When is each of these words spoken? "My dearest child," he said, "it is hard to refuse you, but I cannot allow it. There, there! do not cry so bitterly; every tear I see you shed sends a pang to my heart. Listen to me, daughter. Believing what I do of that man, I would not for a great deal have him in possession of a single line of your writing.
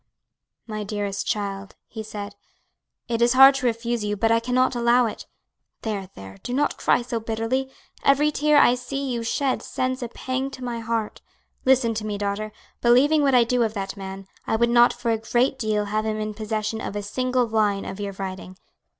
"My 0.65 0.83
dearest 0.83 1.27
child," 1.27 1.75
he 1.87 2.01
said, 2.01 2.33
"it 3.07 3.21
is 3.21 3.33
hard 3.33 3.53
to 3.53 3.67
refuse 3.67 4.03
you, 4.03 4.17
but 4.17 4.31
I 4.31 4.39
cannot 4.39 4.75
allow 4.75 5.05
it. 5.05 5.27
There, 5.83 6.09
there! 6.15 6.39
do 6.41 6.55
not 6.55 6.75
cry 6.75 7.03
so 7.03 7.19
bitterly; 7.19 7.69
every 8.03 8.31
tear 8.31 8.57
I 8.57 8.73
see 8.73 9.11
you 9.11 9.21
shed 9.21 9.61
sends 9.61 10.01
a 10.01 10.07
pang 10.09 10.49
to 10.53 10.63
my 10.63 10.79
heart. 10.79 11.21
Listen 11.65 11.93
to 11.93 12.05
me, 12.07 12.17
daughter. 12.17 12.51
Believing 12.81 13.21
what 13.21 13.35
I 13.35 13.43
do 13.43 13.61
of 13.61 13.75
that 13.75 13.95
man, 13.95 14.25
I 14.47 14.55
would 14.55 14.71
not 14.71 14.91
for 14.91 15.11
a 15.11 15.19
great 15.19 15.59
deal 15.59 15.85
have 15.85 16.03
him 16.03 16.19
in 16.19 16.33
possession 16.33 16.81
of 16.81 16.95
a 16.95 17.03
single 17.03 17.45
line 17.45 17.85
of 17.85 17.99
your 17.99 18.13
writing. 18.13 18.57